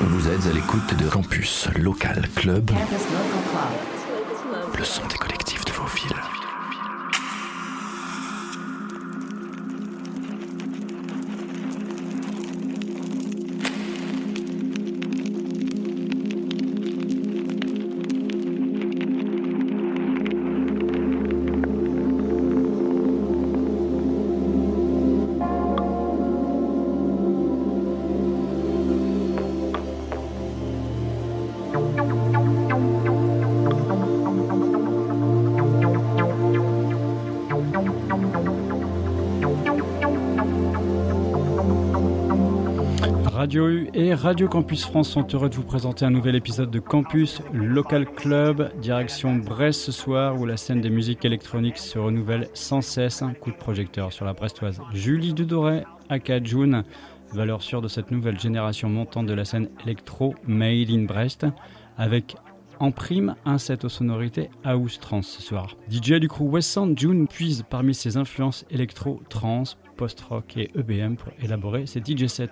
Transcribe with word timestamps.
Vous 0.00 0.28
êtes 0.28 0.46
à 0.46 0.52
l'écoute 0.52 0.94
de 0.96 1.08
Campus 1.08 1.68
Local 1.76 2.28
Club, 2.34 2.70
le 4.76 4.84
son 4.84 5.06
des 5.06 5.16
collectifs 5.16 5.64
de 5.64 5.72
vos 5.72 5.86
villes. 5.86 6.45
Et 43.98 44.12
Radio 44.12 44.46
Campus 44.46 44.84
France 44.84 45.08
sont 45.08 45.26
heureux 45.32 45.48
de 45.48 45.54
vous 45.54 45.62
présenter 45.62 46.04
un 46.04 46.10
nouvel 46.10 46.34
épisode 46.36 46.70
de 46.70 46.80
Campus 46.80 47.40
Local 47.54 48.04
Club, 48.04 48.70
direction 48.78 49.36
Brest 49.36 49.80
ce 49.80 49.92
soir 49.92 50.38
où 50.38 50.44
la 50.44 50.58
scène 50.58 50.82
des 50.82 50.90
musiques 50.90 51.24
électroniques 51.24 51.78
se 51.78 51.98
renouvelle 51.98 52.48
sans 52.52 52.82
cesse. 52.82 53.22
Un 53.22 53.32
coup 53.32 53.50
de 53.50 53.56
projecteur 53.56 54.12
sur 54.12 54.26
la 54.26 54.34
brestoise 54.34 54.82
Julie 54.92 55.32
Dudoret, 55.32 55.84
aka 56.10 56.44
June, 56.44 56.84
valeur 57.32 57.62
sûre 57.62 57.80
de 57.80 57.88
cette 57.88 58.10
nouvelle 58.10 58.38
génération 58.38 58.90
montante 58.90 59.24
de 59.24 59.32
la 59.32 59.46
scène 59.46 59.70
électro 59.82 60.34
Made 60.46 60.90
in 60.90 61.04
Brest, 61.04 61.46
avec 61.96 62.36
en 62.80 62.90
prime 62.90 63.34
un 63.46 63.56
set 63.56 63.86
aux 63.86 63.88
sonorités 63.88 64.50
house 64.62 65.00
trans 65.00 65.22
ce 65.22 65.40
soir. 65.40 65.74
DJ 65.90 66.20
du 66.20 66.28
crew 66.28 66.42
West 66.42 66.78
June 66.96 67.26
puise 67.26 67.64
parmi 67.70 67.94
ses 67.94 68.18
influences 68.18 68.66
électro, 68.70 69.22
trans, 69.30 69.64
post-rock 69.96 70.54
et 70.58 70.70
EBM 70.78 71.14
pour 71.14 71.32
élaborer 71.42 71.86
ses 71.86 72.00
DJ 72.00 72.26
sets. 72.26 72.50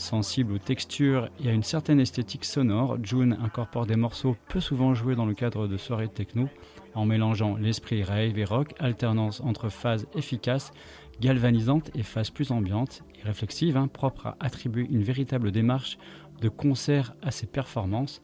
Sensible 0.00 0.54
aux 0.54 0.58
textures 0.58 1.28
et 1.44 1.50
à 1.50 1.52
une 1.52 1.62
certaine 1.62 2.00
esthétique 2.00 2.46
sonore, 2.46 2.96
June 3.02 3.36
incorpore 3.42 3.84
des 3.84 3.96
morceaux 3.96 4.34
peu 4.48 4.58
souvent 4.58 4.94
joués 4.94 5.14
dans 5.14 5.26
le 5.26 5.34
cadre 5.34 5.68
de 5.68 5.76
soirées 5.76 6.08
techno, 6.08 6.48
en 6.94 7.04
mélangeant 7.04 7.56
l'esprit 7.56 8.02
rave 8.02 8.38
et 8.38 8.44
rock, 8.46 8.72
alternance 8.78 9.42
entre 9.42 9.68
phases 9.68 10.06
efficaces, 10.16 10.72
galvanisantes 11.20 11.90
et 11.94 12.02
phases 12.02 12.30
plus 12.30 12.50
ambiantes 12.50 13.04
et 13.20 13.26
réflexives, 13.26 13.76
hein, 13.76 13.88
propres 13.88 14.28
à 14.28 14.36
attribuer 14.40 14.86
une 14.90 15.02
véritable 15.02 15.52
démarche 15.52 15.98
de 16.40 16.48
concert 16.48 17.14
à 17.20 17.30
ses 17.30 17.46
performances. 17.46 18.22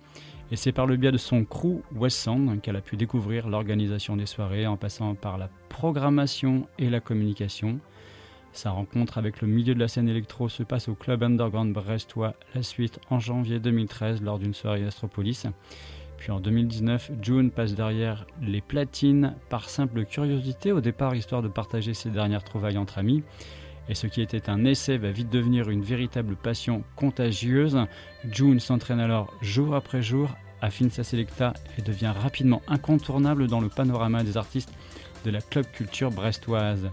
Et 0.51 0.57
c'est 0.57 0.73
par 0.73 0.87
le 0.87 0.97
biais 0.97 1.13
de 1.13 1.19
son 1.19 1.45
crew 1.45 1.83
West 1.95 2.21
Sound 2.21 2.63
qu'elle 2.63 2.77
a 2.77 2.81
pu 2.81 2.97
découvrir 2.97 3.49
l'organisation 3.49 4.17
des 4.17 4.25
soirées 4.25 4.67
en 4.67 4.79
passant 4.79 5.15
par 5.15 5.37
la 5.37 5.51
programmation 5.69 6.69
et 6.79 6.89
la 6.89 7.01
communication. 7.01 7.81
Sa 8.57 8.71
rencontre 8.71 9.19
avec 9.19 9.43
le 9.43 9.49
milieu 9.49 9.75
de 9.75 9.81
la 9.81 9.87
scène 9.87 10.09
électro 10.09 10.49
se 10.49 10.63
passe 10.63 10.89
au 10.89 10.95
Club 10.95 11.23
Underground 11.23 11.75
Brestois, 11.75 12.33
la 12.55 12.63
suite 12.63 12.99
en 13.11 13.21
janvier 13.21 13.61
2013 13.61 14.23
lors 14.23 14.39
d'une 14.39 14.55
soirée 14.55 14.87
Astropolis. 14.87 15.47
Puis 16.17 16.33
en 16.33 16.41
2019, 16.41 17.11
June 17.21 17.51
passe 17.51 17.75
derrière 17.75 18.27
les 18.41 18.63
platines 18.63 19.35
par 19.51 19.69
simple 19.69 20.07
curiosité, 20.07 20.73
au 20.73 20.81
départ 20.81 21.15
histoire 21.15 21.43
de 21.43 21.49
partager 21.49 21.93
ses 21.93 22.09
dernières 22.09 22.45
trouvailles 22.45 22.79
entre 22.79 22.97
amis. 22.97 23.23
Et 23.91 23.95
ce 23.95 24.07
qui 24.07 24.23
était 24.23 24.49
un 24.49 24.65
essai 24.65 24.97
va 24.97 25.11
vite 25.11 25.29
devenir 25.29 25.69
une 25.69 25.83
véritable 25.83 26.35
passion 26.35 26.83
contagieuse. 26.97 27.79
June 28.33 28.59
s'entraîne 28.59 29.01
alors 29.01 29.35
jour 29.43 29.75
après 29.75 30.01
jour, 30.01 30.31
affine 30.63 30.89
sa 30.89 31.05
selecta 31.05 31.53
et 31.77 31.83
devient 31.83 32.15
rapidement 32.19 32.63
incontournable 32.69 33.49
dans 33.49 33.61
le 33.61 33.69
panorama 33.69 34.25
des 34.25 34.39
artistes 34.39 34.73
de 35.27 35.31
la 35.31 35.43
club 35.43 35.67
culture 35.73 36.11
brestoise. 36.11 36.91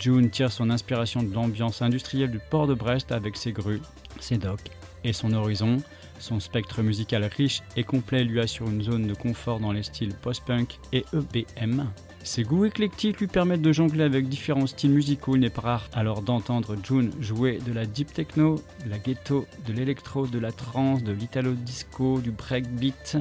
June 0.00 0.30
tire 0.30 0.50
son 0.50 0.70
inspiration 0.70 1.22
de 1.22 1.34
l'ambiance 1.34 1.82
industrielle 1.82 2.30
du 2.30 2.38
port 2.38 2.66
de 2.66 2.72
Brest 2.72 3.12
avec 3.12 3.36
ses 3.36 3.52
grues, 3.52 3.82
ses 4.18 4.38
docks 4.38 4.70
et 5.04 5.12
son 5.12 5.34
horizon. 5.34 5.76
Son 6.18 6.40
spectre 6.40 6.82
musical 6.82 7.24
riche 7.24 7.62
et 7.76 7.84
complet 7.84 8.24
lui 8.24 8.40
assure 8.40 8.68
une 8.68 8.82
zone 8.82 9.06
de 9.06 9.12
confort 9.12 9.60
dans 9.60 9.72
les 9.72 9.82
styles 9.82 10.14
post-punk 10.14 10.78
et 10.94 11.04
EBM. 11.12 11.84
Ses 12.22 12.44
goûts 12.44 12.64
éclectiques 12.64 13.20
lui 13.20 13.26
permettent 13.26 13.60
de 13.60 13.72
jongler 13.72 14.04
avec 14.04 14.26
différents 14.28 14.66
styles 14.66 14.90
musicaux. 14.90 15.36
Il 15.36 15.40
n'est 15.40 15.50
pas 15.50 15.62
rare 15.62 15.88
alors 15.92 16.22
d'entendre 16.22 16.76
June 16.82 17.10
jouer 17.20 17.58
de 17.66 17.72
la 17.72 17.84
deep 17.84 18.12
techno, 18.12 18.56
de 18.84 18.90
la 18.90 18.98
ghetto, 18.98 19.46
de 19.66 19.72
l'électro, 19.74 20.26
de 20.26 20.38
la 20.38 20.52
trance, 20.52 21.02
de 21.02 21.12
l'italo 21.12 21.52
disco, 21.52 22.20
du 22.20 22.30
breakbeat. 22.30 23.18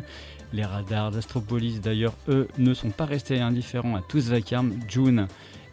Les 0.51 0.65
radars 0.65 1.11
d'Astropolis 1.11 1.79
d'ailleurs, 1.79 2.15
eux, 2.27 2.47
ne 2.57 2.73
sont 2.73 2.89
pas 2.89 3.05
restés 3.05 3.39
indifférents 3.39 3.95
à 3.95 4.01
tout 4.01 4.19
ce 4.19 4.29
vacarme. 4.29 4.73
June 4.87 5.27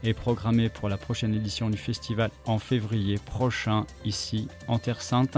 est 0.06 0.14
programmé 0.14 0.68
pour 0.68 0.88
la 0.88 0.96
prochaine 0.96 1.34
édition 1.34 1.70
du 1.70 1.76
festival 1.76 2.30
en 2.46 2.58
février 2.58 3.18
prochain 3.18 3.84
ici 4.04 4.48
en 4.68 4.78
Terre 4.78 5.02
Sainte. 5.02 5.36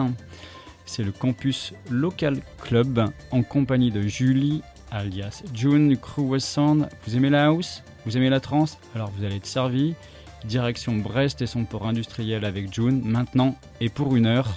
C'est 0.86 1.02
le 1.02 1.12
campus 1.12 1.74
Local 1.90 2.40
Club 2.60 3.10
en 3.30 3.42
compagnie 3.42 3.90
de 3.90 4.02
Julie 4.02 4.62
alias 4.90 5.42
June 5.54 5.96
Sound. 6.38 6.88
Vous 7.06 7.16
aimez 7.16 7.30
la 7.30 7.46
house? 7.46 7.82
Vous 8.04 8.16
aimez 8.16 8.30
la 8.30 8.40
trance? 8.40 8.78
Alors 8.94 9.10
vous 9.10 9.24
allez 9.24 9.36
être 9.36 9.46
servi. 9.46 9.94
Direction 10.44 10.96
Brest 10.96 11.42
et 11.42 11.46
son 11.46 11.64
port 11.64 11.86
industriel 11.86 12.44
avec 12.44 12.72
June 12.72 13.02
maintenant 13.04 13.56
et 13.80 13.88
pour 13.88 14.16
une 14.16 14.26
heure. 14.26 14.56